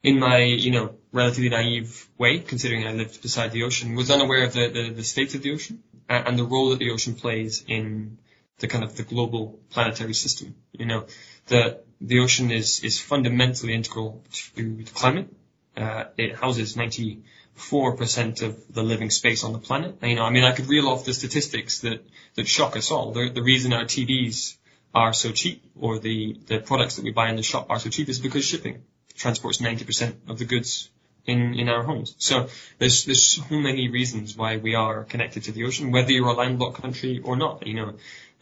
in 0.02 0.18
my, 0.18 0.38
you 0.38 0.70
know, 0.70 0.94
relatively 1.12 1.50
naive 1.50 2.08
way, 2.16 2.38
considering 2.38 2.86
I 2.86 2.92
lived 2.92 3.20
beside 3.22 3.52
the 3.52 3.64
ocean, 3.64 3.96
was 3.96 4.10
unaware 4.10 4.44
of 4.44 4.52
the, 4.52 4.68
the, 4.68 4.90
the 4.90 5.04
state 5.04 5.34
of 5.34 5.42
the 5.42 5.52
ocean 5.52 5.82
and, 6.08 6.28
and 6.28 6.38
the 6.38 6.44
role 6.44 6.70
that 6.70 6.78
the 6.78 6.90
ocean 6.90 7.14
plays 7.14 7.64
in 7.66 8.18
the 8.58 8.68
kind 8.68 8.84
of 8.84 8.96
the 8.96 9.02
global 9.02 9.58
planetary 9.70 10.14
system. 10.14 10.54
You 10.72 10.86
know, 10.86 11.06
the 11.46 11.82
the 12.00 12.20
ocean 12.20 12.50
is 12.50 12.82
is 12.84 13.00
fundamentally 13.00 13.74
integral 13.74 14.22
to 14.32 14.76
the 14.76 14.84
climate. 14.84 15.28
Uh, 15.76 16.04
it 16.16 16.34
houses 16.34 16.76
94% 16.76 18.42
of 18.42 18.74
the 18.74 18.82
living 18.82 19.10
space 19.10 19.44
on 19.44 19.52
the 19.52 19.58
planet. 19.58 19.96
You 20.02 20.16
know, 20.16 20.24
I 20.24 20.30
mean, 20.30 20.44
I 20.44 20.52
could 20.52 20.66
reel 20.66 20.88
off 20.88 21.04
the 21.04 21.14
statistics 21.14 21.80
that 21.80 22.04
that 22.34 22.48
shock 22.48 22.76
us 22.76 22.90
all. 22.90 23.12
The, 23.12 23.30
the 23.30 23.42
reason 23.42 23.72
our 23.72 23.84
TVs 23.84 24.56
are 24.94 25.12
so 25.12 25.30
cheap, 25.30 25.62
or 25.78 25.98
the 25.98 26.38
the 26.46 26.58
products 26.58 26.96
that 26.96 27.04
we 27.04 27.12
buy 27.12 27.28
in 27.30 27.36
the 27.36 27.42
shop 27.42 27.66
are 27.70 27.78
so 27.78 27.90
cheap, 27.90 28.08
is 28.08 28.18
because 28.18 28.44
shipping 28.44 28.82
transports 29.16 29.58
90% 29.58 30.14
of 30.28 30.38
the 30.38 30.44
goods 30.46 30.88
in, 31.26 31.54
in 31.54 31.68
our 31.68 31.82
homes. 31.82 32.14
So 32.18 32.48
there's 32.78 33.04
there's 33.04 33.22
so 33.22 33.44
many 33.50 33.88
reasons 33.88 34.36
why 34.36 34.56
we 34.56 34.74
are 34.74 35.04
connected 35.04 35.44
to 35.44 35.52
the 35.52 35.64
ocean, 35.64 35.92
whether 35.92 36.10
you're 36.10 36.28
a 36.28 36.32
landlocked 36.32 36.80
country 36.80 37.20
or 37.22 37.36
not. 37.36 37.66
You 37.66 37.74
know, 37.74 37.88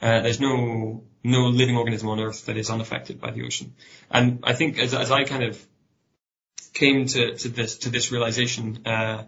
uh, 0.00 0.20
there's 0.20 0.40
no 0.40 1.02
no 1.28 1.48
living 1.48 1.76
organism 1.76 2.08
on 2.08 2.20
Earth 2.20 2.46
that 2.46 2.56
is 2.56 2.70
unaffected 2.70 3.20
by 3.20 3.30
the 3.30 3.44
ocean. 3.44 3.74
And 4.10 4.40
I 4.42 4.54
think 4.54 4.78
as 4.78 4.94
as 4.94 5.10
I 5.10 5.24
kind 5.24 5.44
of 5.44 5.66
came 6.74 7.06
to, 7.06 7.34
to 7.36 7.48
this 7.48 7.78
to 7.78 7.90
this 7.90 8.10
realization, 8.12 8.86
uh, 8.86 9.24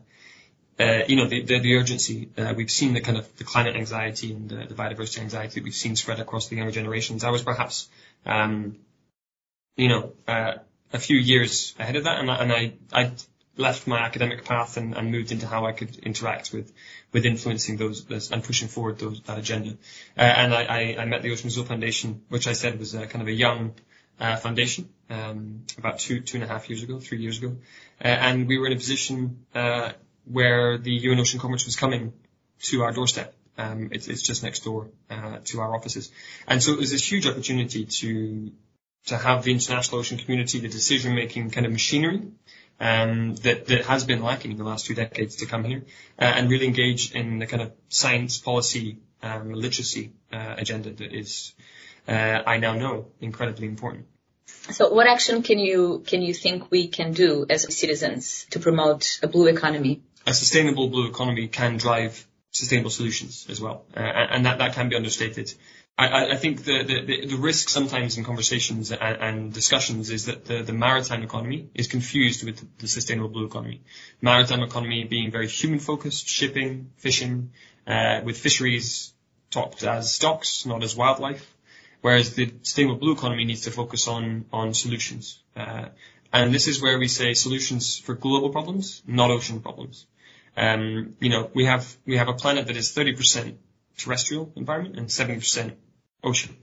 uh, 0.81 1.03
you 1.07 1.17
know, 1.17 1.27
the, 1.27 1.43
the, 1.43 1.59
the 1.59 1.75
urgency. 1.77 2.31
Uh, 2.37 2.55
we've 2.57 2.71
seen 2.71 2.95
the 2.95 3.01
kind 3.01 3.19
of 3.19 3.37
the 3.37 3.45
climate 3.45 3.77
anxiety 3.77 4.33
and 4.33 4.49
the, 4.49 4.67
the 4.67 4.75
biodiversity 4.75 5.21
anxiety 5.21 5.61
we've 5.61 5.75
seen 5.75 5.95
spread 5.95 6.21
across 6.21 6.49
the 6.49 6.57
younger 6.57 6.73
generations. 6.73 7.23
I 7.23 7.31
was 7.31 7.43
perhaps, 7.43 7.89
um, 8.25 8.77
you 9.77 9.89
know, 9.89 10.13
uh, 10.27 10.55
a 10.93 10.99
few 10.99 11.17
years 11.17 11.75
ahead 11.79 11.97
of 11.97 12.05
that, 12.05 12.19
and, 12.19 12.31
and 12.31 12.53
I, 12.53 12.73
I 12.93 13.13
left 13.61 13.87
my 13.87 14.01
academic 14.01 14.45
path 14.45 14.77
and, 14.77 14.97
and 14.97 15.11
moved 15.13 15.31
into 15.33 15.47
how 15.47 15.67
I 15.67 15.73
could 15.73 15.97
interact 15.99 16.53
with, 16.53 16.73
with 17.13 17.25
influencing 17.25 17.77
those, 17.77 18.05
those 18.07 18.33
and 18.33 18.43
pushing 18.43 18.69
forward 18.69 18.99
those, 18.99 19.21
that 19.23 19.39
agenda. 19.39 19.71
Uh, 20.17 20.23
and 20.23 20.55
I, 20.55 20.65
I, 20.65 20.97
I 21.01 21.05
met 21.05 21.23
the 21.23 21.31
Ocean 21.31 21.49
Azul 21.49 21.65
Foundation, 21.65 22.23
which 22.29 22.49
I 22.49 22.55
said 22.55 22.79
was 22.79 22.95
a, 22.95 23.07
kind 23.07 23.23
of 23.23 23.29
a 23.29 23.33
young 23.33 23.75
uh, 24.21 24.37
foundation 24.37 24.89
um, 25.09 25.65
about 25.79 25.99
two 25.99 26.21
two 26.21 26.37
and 26.37 26.45
a 26.45 26.47
half 26.47 26.69
years 26.69 26.83
ago, 26.83 27.01
three 27.01 27.19
years 27.19 27.39
ago, 27.39 27.57
uh, 28.05 28.09
and 28.09 28.47
we 28.47 28.59
were 28.59 28.67
in 28.67 28.73
a 28.73 28.77
position 28.77 29.47
uh, 29.55 29.93
where 30.25 30.79
the 30.79 30.93
UN 30.93 31.19
Ocean 31.19 31.41
Conference 31.41 31.65
was 31.65 31.77
coming 31.77 32.13
to 32.61 32.83
our 32.83 32.93
doorstep. 32.93 33.35
Um, 33.57 33.91
it's, 33.93 34.09
it's 34.09 34.23
just 34.23 34.43
next 34.43 34.65
door 34.65 34.89
uh, 35.11 35.39
to 35.47 35.61
our 35.61 35.75
offices, 35.75 36.13
and 36.47 36.63
so 36.63 36.73
it 36.73 36.79
was 36.79 36.91
this 36.91 37.11
huge 37.11 37.27
opportunity 37.27 37.87
to 37.87 38.53
to 39.07 39.17
have 39.17 39.45
the 39.45 39.53
international 39.53 39.99
ocean 39.99 40.19
community, 40.19 40.59
the 40.59 40.69
decision 40.69 41.15
making 41.15 41.51
kind 41.51 41.65
of 41.65 41.73
machinery 41.73 42.21
um, 42.81 43.35
that, 43.37 43.67
that 43.67 43.85
has 43.85 44.05
been 44.05 44.23
lacking 44.23 44.53
in 44.53 44.57
the 44.57 44.65
last 44.65 44.87
two 44.87 44.95
decades 44.95 45.37
to 45.37 45.47
come 45.47 45.65
here 45.65 45.85
uh, 46.19 46.25
and 46.25 46.51
really 46.51 46.67
engage 46.67 47.13
in 47.13 47.39
the 47.39 47.47
kind 47.47 47.63
of 47.63 47.73
science 47.89 48.39
policy 48.39 48.99
um, 49.23 49.53
literacy 49.53 50.13
uh, 50.33 50.55
agenda 50.57 50.91
that 50.91 51.13
is, 51.13 51.53
uh, 52.09 52.13
I 52.47 52.57
now 52.57 52.75
know, 52.75 53.07
incredibly 53.21 53.67
important. 53.67 54.07
So 54.47 54.93
what 54.93 55.07
action 55.07 55.43
can 55.43 55.59
you 55.59 56.03
can 56.07 56.23
you 56.23 56.35
think 56.35 56.71
we 56.71 56.89
can 56.89 57.13
do 57.13 57.47
as 57.49 57.75
citizens 57.75 58.47
to 58.51 58.61
promote 58.61 59.21
a 59.23 59.29
blue 59.29 59.47
economy? 59.47 60.03
A 60.27 60.35
sustainable 60.35 60.89
blue 60.89 61.09
economy 61.09 61.49
can 61.49 61.77
drive 61.77 62.27
sustainable 62.51 62.91
solutions 62.91 63.47
as 63.49 63.61
well, 63.61 63.85
uh, 63.97 64.01
and 64.01 64.47
that, 64.47 64.59
that 64.59 64.75
can 64.75 64.89
be 64.89 64.97
understated. 64.97 65.53
I, 66.01 66.33
I 66.33 66.37
think 66.37 66.65
the, 66.65 66.83
the, 66.83 67.27
the 67.27 67.37
risk 67.37 67.69
sometimes 67.69 68.17
in 68.17 68.25
conversations 68.25 68.91
and, 68.91 69.01
and 69.01 69.53
discussions 69.53 70.09
is 70.09 70.27
that 70.27 70.47
the, 70.47 70.63
the 70.63 70.73
maritime 70.73 71.23
economy 71.23 71.69
is 71.75 71.89
confused 71.89 72.43
with 72.43 72.79
the 72.79 72.89
sustainable 72.89 73.29
blue 73.29 73.45
economy. 73.45 73.83
Maritime 74.23 74.63
economy 74.63 75.05
being 75.05 75.31
very 75.31 75.47
human 75.47 75.79
focused, 75.79 76.27
shipping, 76.27 76.91
fishing, 76.97 77.51
uh, 77.87 78.23
with 78.25 78.39
fisheries 78.39 79.13
topped 79.51 79.83
as 79.83 80.11
stocks, 80.11 80.65
not 80.65 80.83
as 80.83 80.97
wildlife. 80.97 81.55
Whereas 82.01 82.35
the 82.35 82.51
sustainable 82.63 82.97
blue 82.97 83.13
economy 83.13 83.45
needs 83.45 83.63
to 83.63 83.71
focus 83.71 84.09
on, 84.09 84.47
on 84.55 84.73
solutions. 84.73 85.39
Uh, 85.55 85.89
and 86.33 86.55
this 86.55 86.67
is 86.67 86.81
where 86.81 86.99
we 86.99 87.09
say 87.09 87.35
solutions 87.35 87.99
for 87.99 88.15
global 88.15 88.49
problems, 88.49 89.03
not 89.07 89.31
ocean 89.31 89.61
problems. 89.61 90.07
Um, 90.57 91.17
you 91.21 91.29
know, 91.29 91.51
we 91.53 91.67
have, 91.67 91.95
we 92.07 92.17
have 92.17 92.29
a 92.29 92.33
planet 92.33 92.69
that 92.69 92.77
is 92.79 92.89
30% 92.95 93.57
terrestrial 93.99 94.51
environment 94.57 94.97
and 94.97 95.09
70% 95.09 95.75
ocean. 96.23 96.57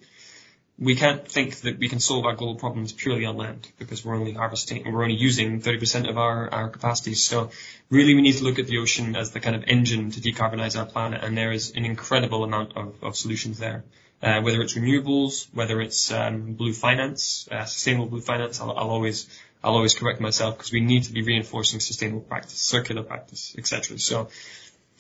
We 0.80 0.96
can't 0.96 1.28
think 1.28 1.62
that 1.62 1.80
we 1.80 1.90
can 1.90 2.00
solve 2.00 2.26
our 2.26 2.36
global 2.36 2.56
problems 2.56 2.94
purely 2.94 3.26
on 3.26 3.36
land 3.36 3.68
because 3.80 4.06
we're 4.06 4.16
only 4.16 4.34
harvesting, 4.34 4.92
we're 4.92 5.02
only 5.04 5.16
using 5.16 5.60
30% 5.60 6.08
of 6.08 6.20
our, 6.20 6.54
our 6.54 6.70
capacities. 6.70 7.24
So 7.24 7.50
really 7.90 8.14
we 8.14 8.22
need 8.22 8.38
to 8.38 8.44
look 8.44 8.60
at 8.60 8.68
the 8.68 8.78
ocean 8.78 9.16
as 9.16 9.32
the 9.32 9.40
kind 9.40 9.56
of 9.56 9.64
engine 9.66 10.12
to 10.12 10.22
decarbonize 10.22 10.78
our 10.78 10.86
planet 10.86 11.24
and 11.24 11.36
there 11.36 11.52
is 11.52 11.72
an 11.76 11.84
incredible 11.84 12.44
amount 12.44 12.78
of, 12.78 12.94
of 13.02 13.16
solutions 13.16 13.58
there. 13.58 13.86
Uh, 14.22 14.42
whether 14.42 14.62
it's 14.62 14.76
renewables, 14.76 15.48
whether 15.54 15.80
it's 15.80 16.12
um, 16.12 16.54
blue 16.54 16.74
finance, 16.74 17.48
uh, 17.52 17.66
sustainable 17.66 18.08
blue 18.08 18.22
finance, 18.22 18.60
I'll, 18.60 18.72
I'll 18.72 18.90
always 18.90 19.28
I'll 19.64 19.76
always 19.76 19.94
correct 19.94 20.20
myself 20.20 20.58
because 20.58 20.72
we 20.72 20.82
need 20.82 21.04
to 21.04 21.14
be 21.14 21.22
reinforcing 21.22 21.80
sustainable 21.80 22.22
practice, 22.22 22.60
circular 22.60 23.04
practice, 23.04 23.56
etc. 23.58 24.00
So, 24.00 24.30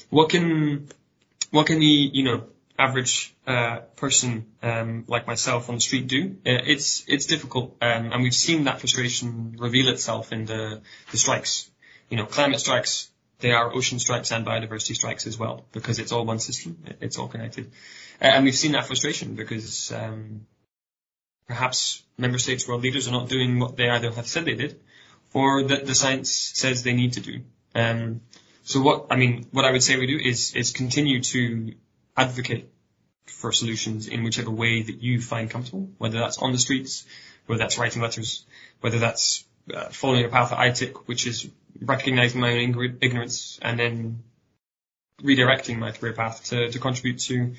what 0.09 0.29
can 0.29 0.89
what 1.51 1.67
can 1.67 1.79
the 1.79 1.85
you 1.85 2.23
know 2.23 2.43
average 2.77 3.33
uh, 3.45 3.79
person 3.95 4.45
um, 4.61 5.05
like 5.07 5.27
myself 5.27 5.69
on 5.69 5.75
the 5.75 5.81
street 5.81 6.07
do? 6.07 6.37
Uh, 6.45 6.61
it's 6.65 7.03
it's 7.07 7.25
difficult, 7.25 7.75
um, 7.81 8.11
and 8.11 8.23
we've 8.23 8.35
seen 8.35 8.65
that 8.65 8.79
frustration 8.79 9.55
reveal 9.57 9.89
itself 9.89 10.31
in 10.31 10.45
the 10.45 10.81
the 11.11 11.17
strikes. 11.17 11.69
You 12.09 12.17
know, 12.17 12.25
climate 12.25 12.59
strikes. 12.59 13.09
They 13.39 13.51
are 13.51 13.71
ocean 13.71 13.99
strikes 13.99 14.31
and 14.31 14.45
biodiversity 14.45 14.95
strikes 14.95 15.27
as 15.27 15.37
well 15.37 15.65
because 15.71 15.99
it's 15.99 16.11
all 16.11 16.25
one 16.25 16.39
system. 16.39 16.77
It's 17.01 17.17
all 17.19 17.27
connected, 17.27 17.71
uh, 18.21 18.25
and 18.25 18.45
we've 18.45 18.55
seen 18.55 18.71
that 18.71 18.85
frustration 18.85 19.35
because 19.35 19.91
um, 19.91 20.47
perhaps 21.47 22.03
member 22.17 22.37
states, 22.37 22.67
world 22.67 22.81
leaders, 22.81 23.07
are 23.07 23.11
not 23.11 23.29
doing 23.29 23.59
what 23.59 23.77
they 23.77 23.89
either 23.89 24.11
have 24.11 24.27
said 24.27 24.45
they 24.45 24.55
did, 24.55 24.79
or 25.33 25.63
that 25.63 25.85
the 25.85 25.95
science 25.95 26.31
says 26.31 26.83
they 26.83 26.93
need 26.93 27.13
to 27.13 27.21
do. 27.21 27.41
Um, 27.75 28.21
so 28.63 28.81
what 28.81 29.07
I 29.11 29.15
mean, 29.15 29.47
what 29.51 29.65
I 29.65 29.71
would 29.71 29.83
say 29.83 29.97
we 29.97 30.07
do 30.07 30.19
is 30.19 30.55
is 30.55 30.71
continue 30.71 31.21
to 31.21 31.73
advocate 32.17 32.69
for 33.25 33.51
solutions 33.51 34.07
in 34.07 34.23
whichever 34.23 34.49
way 34.49 34.81
that 34.81 35.01
you 35.01 35.21
find 35.21 35.49
comfortable, 35.49 35.89
whether 35.97 36.19
that's 36.19 36.37
on 36.37 36.51
the 36.51 36.57
streets, 36.57 37.05
whether 37.45 37.59
that's 37.59 37.77
writing 37.77 38.01
letters, 38.01 38.45
whether 38.81 38.99
that's 38.99 39.45
uh, 39.73 39.89
following 39.89 40.25
a 40.25 40.29
path 40.29 40.49
that 40.49 40.59
I 40.59 40.71
took, 40.71 41.07
which 41.07 41.27
is 41.27 41.49
recognizing 41.81 42.41
my 42.41 42.53
own 42.53 42.97
ignorance 43.01 43.59
and 43.61 43.79
then 43.79 44.23
redirecting 45.21 45.77
my 45.77 45.91
career 45.91 46.13
path 46.13 46.45
to, 46.45 46.69
to 46.71 46.79
contribute 46.79 47.19
to 47.19 47.55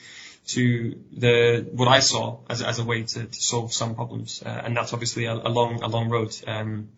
to 0.47 0.99
the 1.13 1.69
what 1.73 1.89
I 1.89 2.01
saw 2.01 2.39
as, 2.49 2.63
as 2.63 2.79
a 2.79 2.85
way 2.85 3.03
to, 3.03 3.27
to 3.27 3.41
solve 3.41 3.73
some 3.73 3.95
problems, 3.95 4.43
uh, 4.43 4.63
and 4.65 4.75
that's 4.75 4.95
obviously 4.95 5.27
a, 5.27 5.35
a 5.35 5.51
long 5.51 5.83
a 5.83 5.89
long 5.89 6.09
road. 6.09 6.35
Um, 6.47 6.89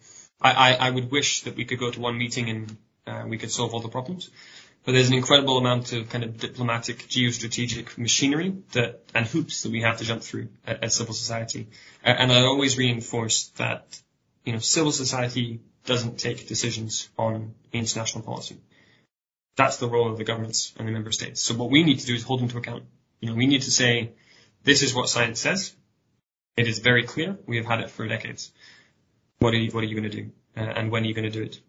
I, 0.40 0.52
I, 0.52 0.86
I 0.86 0.90
would 0.90 1.10
wish 1.10 1.42
that 1.42 1.56
we 1.56 1.64
could 1.64 1.80
go 1.80 1.90
to 1.90 2.00
one 2.00 2.16
meeting 2.16 2.48
and 2.48 2.76
uh, 3.06 3.24
we 3.26 3.38
could 3.38 3.50
solve 3.50 3.74
all 3.74 3.80
the 3.80 3.88
problems. 3.88 4.30
But 4.84 4.92
there's 4.92 5.08
an 5.08 5.14
incredible 5.14 5.58
amount 5.58 5.92
of 5.92 6.08
kind 6.08 6.24
of 6.24 6.38
diplomatic, 6.38 7.06
geostrategic 7.06 7.98
machinery 7.98 8.56
that 8.72 9.02
and 9.14 9.26
hoops 9.26 9.62
that 9.62 9.72
we 9.72 9.82
have 9.82 9.98
to 9.98 10.04
jump 10.04 10.22
through 10.22 10.48
at 10.66 10.92
civil 10.92 11.14
society. 11.14 11.68
And 12.02 12.32
I 12.32 12.40
always 12.42 12.78
reinforce 12.78 13.48
that 13.58 14.00
you 14.44 14.54
know 14.54 14.58
civil 14.58 14.92
society 14.92 15.60
doesn't 15.84 16.18
take 16.18 16.48
decisions 16.48 17.08
on 17.18 17.54
international 17.72 18.24
policy. 18.24 18.58
That's 19.56 19.76
the 19.76 19.88
role 19.88 20.10
of 20.10 20.18
the 20.18 20.24
governments 20.24 20.72
and 20.78 20.88
the 20.88 20.92
member 20.92 21.12
states. 21.12 21.42
So 21.42 21.54
what 21.54 21.70
we 21.70 21.82
need 21.84 22.00
to 22.00 22.06
do 22.06 22.14
is 22.14 22.22
hold 22.22 22.40
them 22.40 22.48
to 22.48 22.58
account. 22.58 22.84
You 23.20 23.28
know, 23.28 23.34
we 23.34 23.46
need 23.46 23.62
to 23.62 23.70
say, 23.70 24.12
this 24.64 24.82
is 24.82 24.94
what 24.94 25.08
science 25.08 25.40
says. 25.40 25.74
It 26.56 26.66
is 26.66 26.78
very 26.78 27.04
clear. 27.04 27.38
We 27.46 27.56
have 27.58 27.66
had 27.66 27.80
it 27.80 27.90
for 27.90 28.06
decades. 28.06 28.52
What 29.38 29.52
are 29.54 29.58
you, 29.58 29.70
what 29.70 29.84
are 29.84 29.86
you 29.86 29.94
going 29.98 30.10
to 30.10 30.16
do? 30.22 30.30
Uh, 30.56 30.60
and 30.60 30.90
when 30.90 31.02
are 31.02 31.06
you 31.06 31.14
going 31.14 31.30
to 31.30 31.38
do 31.38 31.42
it? 31.42 31.60